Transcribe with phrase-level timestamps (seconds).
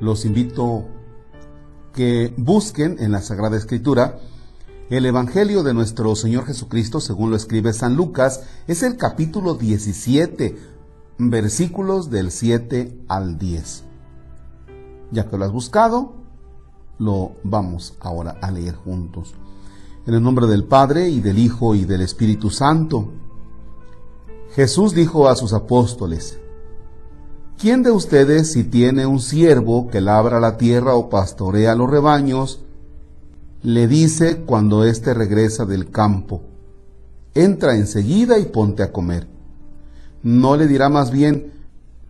[0.00, 0.86] los invito
[1.92, 4.18] que busquen en la Sagrada Escritura
[4.90, 10.56] el Evangelio de nuestro Señor Jesucristo, según lo escribe San Lucas, es el capítulo 17,
[11.18, 13.84] versículos del 7 al 10.
[15.10, 16.14] Ya que lo has buscado,
[16.98, 19.34] lo vamos ahora a leer juntos.
[20.06, 23.12] En el nombre del Padre y del Hijo y del Espíritu Santo.
[24.54, 26.40] Jesús dijo a sus apóstoles,
[27.58, 32.60] ¿quién de ustedes si tiene un siervo que labra la tierra o pastorea los rebaños,
[33.62, 36.42] le dice cuando éste regresa del campo,
[37.34, 39.26] entra enseguida y ponte a comer?
[40.22, 41.52] ¿No le dirá más bien,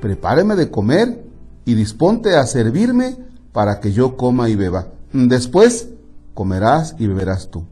[0.00, 1.24] prepáreme de comer
[1.66, 3.16] y disponte a servirme
[3.52, 4.88] para que yo coma y beba?
[5.12, 5.90] Después
[6.32, 7.64] comerás y beberás tú.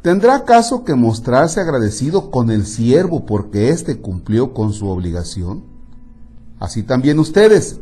[0.00, 5.71] ¿Tendrá acaso que mostrarse agradecido con el siervo porque éste cumplió con su obligación?
[6.62, 7.80] Así también ustedes,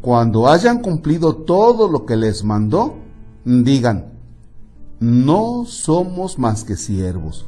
[0.00, 2.94] cuando hayan cumplido todo lo que les mandó,
[3.44, 4.12] digan,
[5.00, 7.46] no somos más que siervos,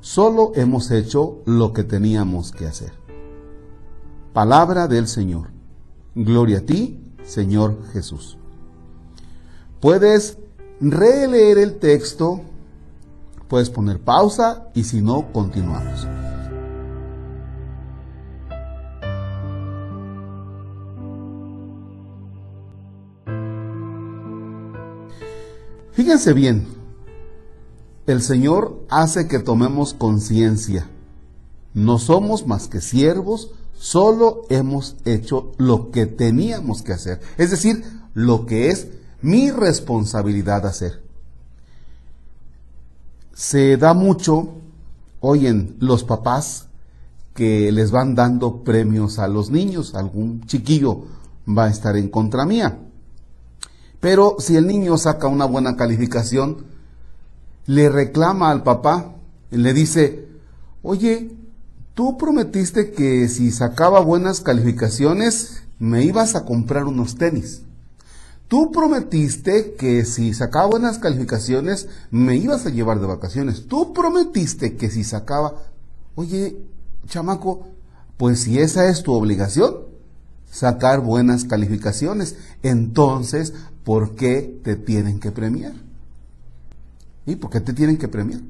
[0.00, 2.94] solo hemos hecho lo que teníamos que hacer.
[4.32, 5.48] Palabra del Señor.
[6.14, 8.38] Gloria a ti, Señor Jesús.
[9.80, 10.38] Puedes
[10.80, 12.40] releer el texto
[13.50, 16.06] Puedes poner pausa y si no, continuamos.
[26.00, 26.66] Fíjense bien,
[28.06, 30.88] el Señor hace que tomemos conciencia.
[31.74, 37.20] No somos más que siervos, solo hemos hecho lo que teníamos que hacer.
[37.36, 37.84] Es decir,
[38.14, 38.88] lo que es
[39.20, 41.02] mi responsabilidad hacer
[43.34, 44.54] se da mucho
[45.20, 46.68] hoy en los papás
[47.34, 49.94] que les van dando premios a los niños.
[49.94, 51.04] Algún chiquillo
[51.46, 52.86] va a estar en contra mía.
[54.00, 56.64] Pero si el niño saca una buena calificación,
[57.66, 59.14] le reclama al papá,
[59.50, 60.26] le dice,
[60.82, 61.36] oye,
[61.94, 67.62] tú prometiste que si sacaba buenas calificaciones me ibas a comprar unos tenis.
[68.48, 73.66] Tú prometiste que si sacaba buenas calificaciones me ibas a llevar de vacaciones.
[73.68, 75.54] Tú prometiste que si sacaba...
[76.16, 76.56] Oye,
[77.06, 77.68] chamaco,
[78.16, 79.76] pues si esa es tu obligación,
[80.50, 85.72] sacar buenas calificaciones, entonces, ¿por qué te tienen que premiar?
[87.26, 88.40] ¿Y por qué te tienen que premiar?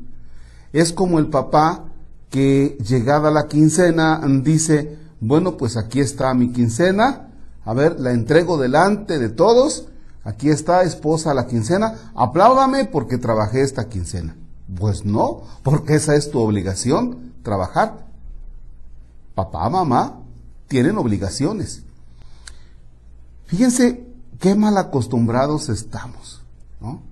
[0.72, 1.84] Es como el papá
[2.30, 7.28] que llegada la quincena dice, bueno, pues aquí está mi quincena,
[7.64, 9.86] a ver, la entrego delante de todos
[10.22, 12.12] Aquí está, esposa, la quincena.
[12.14, 14.36] Apláudame porque trabajé esta quincena.
[14.78, 18.06] Pues no, porque esa es tu obligación, trabajar.
[19.34, 20.20] Papá, mamá,
[20.68, 21.82] tienen obligaciones.
[23.47, 24.06] Fíjense
[24.41, 26.43] qué mal acostumbrados estamos,
[26.81, 27.03] ¿no?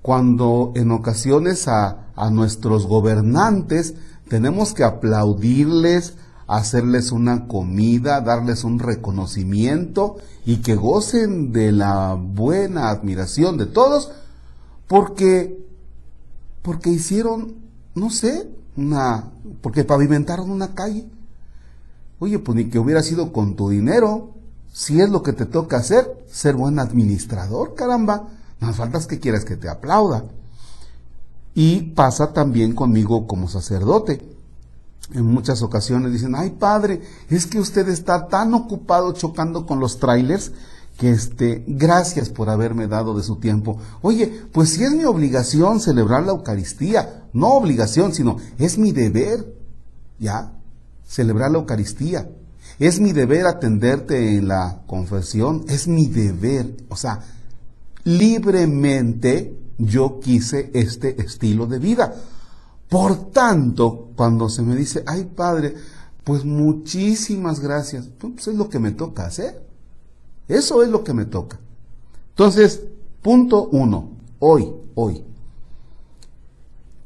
[0.00, 3.94] Cuando en ocasiones a, a nuestros gobernantes
[4.28, 6.14] tenemos que aplaudirles,
[6.46, 10.16] hacerles una comida, darles un reconocimiento
[10.46, 14.12] y que gocen de la buena admiración de todos,
[14.86, 15.62] porque,
[16.62, 17.56] porque hicieron,
[17.94, 21.06] no sé, una, porque pavimentaron una calle.
[22.20, 24.37] Oye, pues ni que hubiera sido con tu dinero,
[24.78, 28.28] si es lo que te toca hacer, ser buen administrador, caramba,
[28.60, 30.24] no faltas que quieras que te aplauda.
[31.52, 34.38] Y pasa también conmigo como sacerdote
[35.14, 37.00] en muchas ocasiones dicen, ay padre,
[37.30, 40.52] es que usted está tan ocupado chocando con los trailers
[40.98, 43.78] que este, gracias por haberme dado de su tiempo.
[44.02, 49.54] Oye, pues si es mi obligación celebrar la Eucaristía, no obligación, sino es mi deber,
[50.18, 50.52] ¿ya?
[51.06, 52.28] Celebrar la Eucaristía.
[52.78, 56.76] Es mi deber atenderte en la confesión, es mi deber.
[56.88, 57.20] O sea,
[58.04, 62.14] libremente yo quise este estilo de vida.
[62.88, 65.74] Por tanto, cuando se me dice, ay Padre,
[66.24, 69.66] pues muchísimas gracias, pues es lo que me toca hacer.
[70.46, 71.58] Eso es lo que me toca.
[72.30, 72.82] Entonces,
[73.20, 75.24] punto uno, hoy, hoy,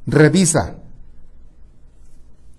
[0.07, 0.77] revisa,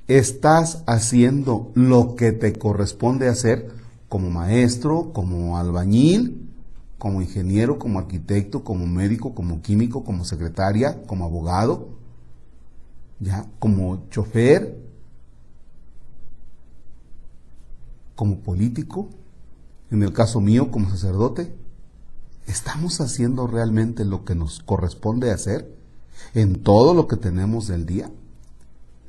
[0.08, 3.72] ¿estás haciendo lo que te corresponde hacer
[4.10, 6.50] como maestro, como albañil,
[6.98, 12.04] como ingeniero, como arquitecto, como médico, como químico, como secretaria, como abogado?
[13.24, 14.78] ya como chofer,
[18.16, 19.10] como político,
[19.92, 21.54] en el caso mío como sacerdote,
[22.48, 25.74] ¿estamos haciendo realmente lo que nos corresponde hacer
[26.34, 28.12] en todo lo que tenemos del día?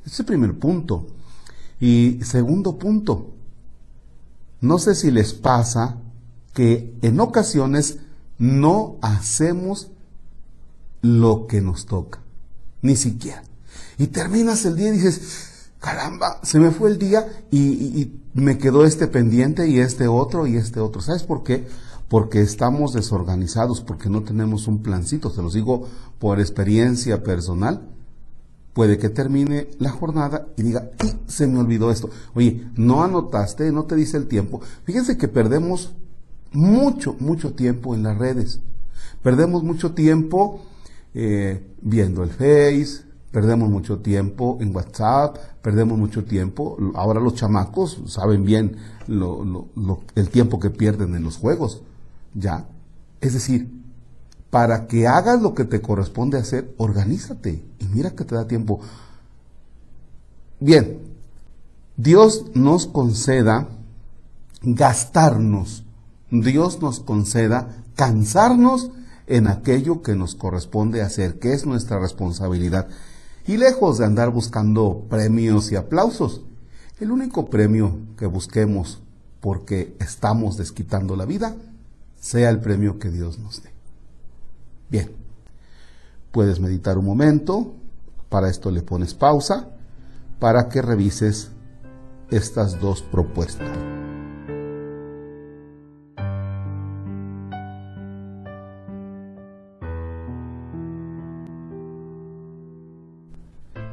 [0.05, 1.07] Ese es el primer punto.
[1.79, 3.33] Y segundo punto,
[4.61, 5.97] no sé si les pasa
[6.53, 7.97] que en ocasiones
[8.37, 9.89] no hacemos
[11.01, 12.19] lo que nos toca,
[12.81, 13.43] ni siquiera.
[13.97, 18.83] Y terminas el día y dices, caramba, se me fue el día y, me quedó
[18.83, 21.01] este pendiente y este otro y este otro.
[21.01, 21.65] ¿Sabes por qué?
[22.09, 25.87] Porque estamos desorganizados, porque no tenemos un plancito, se los digo
[26.19, 27.87] por experiencia personal
[28.75, 32.09] puede que termine la jornada y diga, y se me olvidó esto.
[32.33, 34.59] Oye, no anotaste, no te dice el tiempo.
[34.83, 35.93] Fíjense que perdemos
[36.51, 38.59] mucho, mucho tiempo en las redes.
[39.23, 40.65] Perdemos mucho tiempo
[41.13, 46.77] eh, viendo el Face, perdemos mucho tiempo en WhatsApp, perdemos mucho tiempo.
[46.95, 48.75] Ahora los chamacos saben bien
[49.07, 51.81] el tiempo que pierden en los juegos.
[52.33, 52.67] ¿Ya?
[53.21, 53.71] Es decir,
[54.49, 57.63] para que hagas lo que te corresponde hacer, organízate
[57.95, 58.81] mira que te da tiempo.
[60.59, 60.99] Bien,
[61.95, 63.69] Dios nos conceda
[64.61, 65.85] gastarnos,
[66.29, 68.91] Dios nos conceda cansarnos
[69.27, 72.89] en aquello que nos corresponde hacer, que es nuestra responsabilidad.
[73.47, 76.41] Y lejos de andar buscando premios y aplausos,
[76.99, 79.01] el único premio que busquemos
[79.39, 81.55] porque estamos desquitando la vida,
[82.19, 83.69] sea el premio que Dios nos dé.
[84.89, 85.11] Bien,
[86.31, 87.75] puedes meditar un momento,
[88.29, 89.69] para esto le pones pausa,
[90.39, 91.51] para que revises
[92.29, 93.77] estas dos propuestas.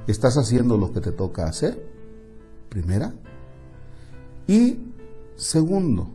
[0.06, 1.81] ¿Estás haciendo lo que te toca hacer?
[2.69, 3.12] Primera.
[4.46, 4.79] Y
[5.37, 6.11] segundo,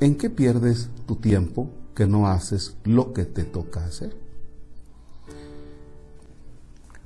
[0.00, 4.14] ¿en qué pierdes tu tiempo que no haces lo que te toca hacer.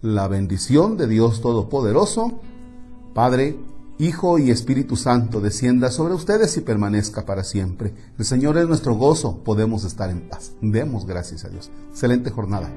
[0.00, 2.40] La bendición de Dios Todopoderoso,
[3.14, 3.58] Padre,
[3.98, 7.92] Hijo y Espíritu Santo, descienda sobre ustedes y permanezca para siempre.
[8.16, 10.52] El Señor es nuestro gozo, podemos estar en paz.
[10.60, 11.68] Demos gracias a Dios.
[11.90, 12.70] Excelente jornada.